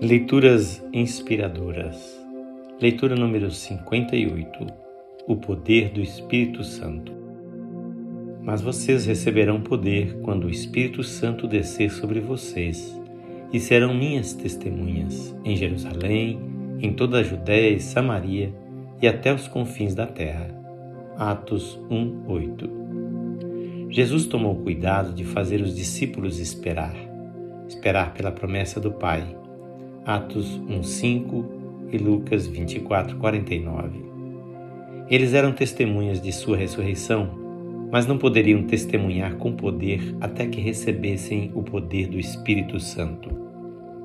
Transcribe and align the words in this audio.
Leituras 0.00 0.80
inspiradoras. 0.92 2.24
Leitura 2.80 3.16
número 3.16 3.50
58. 3.50 4.64
O 5.26 5.34
poder 5.34 5.90
do 5.90 6.00
Espírito 6.00 6.62
Santo. 6.62 7.12
Mas 8.40 8.62
vocês 8.62 9.06
receberão 9.06 9.60
poder 9.60 10.16
quando 10.22 10.44
o 10.44 10.50
Espírito 10.50 11.02
Santo 11.02 11.48
descer 11.48 11.90
sobre 11.90 12.20
vocês, 12.20 12.96
e 13.52 13.58
serão 13.58 13.92
minhas 13.92 14.34
testemunhas 14.34 15.36
em 15.44 15.56
Jerusalém, 15.56 16.38
em 16.80 16.92
toda 16.92 17.18
a 17.18 17.24
Judéia 17.24 17.74
e 17.74 17.80
Samaria 17.80 18.54
e 19.02 19.08
até 19.08 19.34
os 19.34 19.48
confins 19.48 19.96
da 19.96 20.06
terra. 20.06 20.48
Atos 21.16 21.76
1:8. 21.90 23.90
Jesus 23.90 24.26
tomou 24.26 24.54
cuidado 24.54 25.12
de 25.12 25.24
fazer 25.24 25.60
os 25.60 25.74
discípulos 25.74 26.38
esperar, 26.38 26.94
esperar 27.66 28.14
pela 28.14 28.30
promessa 28.30 28.78
do 28.78 28.92
Pai 28.92 29.36
Atos 30.08 30.58
1:5 30.66 31.44
e 31.92 31.98
Lucas 31.98 32.46
24:49. 32.46 34.06
Eles 35.10 35.34
eram 35.34 35.52
testemunhas 35.52 36.18
de 36.18 36.32
sua 36.32 36.56
ressurreição, 36.56 37.28
mas 37.92 38.06
não 38.06 38.16
poderiam 38.16 38.62
testemunhar 38.62 39.36
com 39.36 39.52
poder 39.52 40.16
até 40.18 40.46
que 40.46 40.62
recebessem 40.62 41.50
o 41.54 41.62
poder 41.62 42.08
do 42.08 42.18
Espírito 42.18 42.80
Santo. 42.80 43.28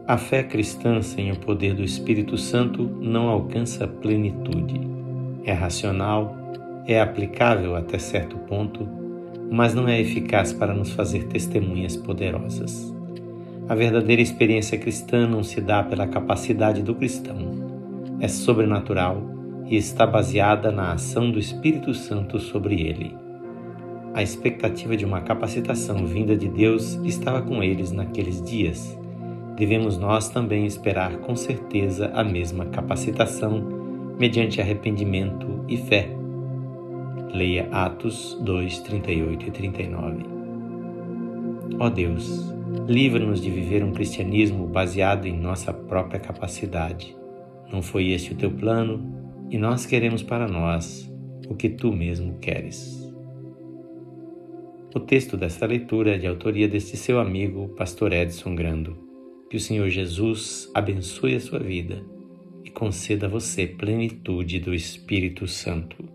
A 0.05 0.17
fé 0.17 0.43
cristã 0.43 1.01
sem 1.01 1.31
o 1.31 1.39
poder 1.39 1.73
do 1.73 1.85
Espírito 1.85 2.37
Santo 2.37 2.83
não 2.83 3.29
alcança 3.29 3.87
plenitude. 3.87 4.81
É 5.45 5.53
racional, 5.53 6.35
é 6.85 6.99
aplicável 6.99 7.77
até 7.77 7.97
certo 7.97 8.35
ponto, 8.39 8.85
mas 9.49 9.73
não 9.73 9.87
é 9.87 10.01
eficaz 10.01 10.51
para 10.51 10.73
nos 10.73 10.91
fazer 10.91 11.27
testemunhas 11.27 11.95
poderosas. 11.95 12.93
A 13.67 13.75
verdadeira 13.75 14.21
experiência 14.21 14.77
cristã 14.77 15.25
não 15.25 15.41
se 15.41 15.61
dá 15.61 15.81
pela 15.81 16.05
capacidade 16.05 16.83
do 16.83 16.93
cristão, 16.93 17.37
é 18.19 18.27
sobrenatural 18.27 19.21
e 19.65 19.77
está 19.77 20.05
baseada 20.05 20.69
na 20.69 20.91
ação 20.91 21.31
do 21.31 21.39
Espírito 21.39 21.93
Santo 21.93 22.39
sobre 22.39 22.81
ele. 22.81 23.15
A 24.13 24.21
expectativa 24.21 24.97
de 24.97 25.05
uma 25.05 25.21
capacitação 25.21 26.05
vinda 26.05 26.35
de 26.35 26.49
Deus 26.49 26.99
estava 27.05 27.41
com 27.41 27.63
eles 27.63 27.91
naqueles 27.93 28.41
dias. 28.41 28.99
Devemos 29.55 29.97
nós 29.97 30.27
também 30.27 30.65
esperar 30.65 31.17
com 31.19 31.33
certeza 31.33 32.11
a 32.13 32.23
mesma 32.23 32.65
capacitação 32.65 33.63
mediante 34.19 34.59
arrependimento 34.59 35.63
e 35.69 35.77
fé. 35.77 36.09
Leia 37.33 37.69
Atos 37.71 38.37
2, 38.41 38.79
38 38.79 39.47
e 39.47 39.51
39. 39.51 40.25
Ó 41.79 41.89
Deus, 41.89 42.53
Livra-nos 42.87 43.41
de 43.41 43.49
viver 43.49 43.83
um 43.83 43.91
cristianismo 43.91 44.67
baseado 44.67 45.25
em 45.25 45.37
nossa 45.37 45.73
própria 45.73 46.19
capacidade. 46.19 47.15
Não 47.71 47.81
foi 47.81 48.09
este 48.09 48.33
o 48.33 48.35
teu 48.35 48.51
plano 48.51 49.45
e 49.49 49.57
nós 49.57 49.85
queremos 49.85 50.21
para 50.21 50.47
nós 50.47 51.09
o 51.47 51.55
que 51.55 51.69
tu 51.69 51.91
mesmo 51.91 52.37
queres. 52.39 53.03
O 54.93 54.99
texto 54.99 55.35
desta 55.35 55.65
leitura 55.65 56.15
é 56.15 56.17
de 56.17 56.27
autoria 56.27 56.67
deste 56.67 56.97
seu 56.97 57.19
amigo, 57.19 57.69
pastor 57.69 58.13
Edson 58.13 58.53
Grando. 58.53 58.95
Que 59.49 59.57
o 59.57 59.59
Senhor 59.59 59.89
Jesus 59.89 60.69
abençoe 60.73 61.35
a 61.35 61.39
sua 61.39 61.59
vida 61.59 62.03
e 62.63 62.69
conceda 62.69 63.25
a 63.25 63.29
você 63.29 63.65
plenitude 63.65 64.59
do 64.59 64.73
Espírito 64.73 65.47
Santo. 65.47 66.12